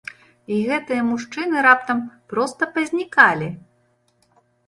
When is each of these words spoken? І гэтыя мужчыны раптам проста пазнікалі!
І 0.53 0.61
гэтыя 0.69 1.01
мужчыны 1.09 1.57
раптам 1.67 2.01
проста 2.33 2.67
пазнікалі! 2.77 3.49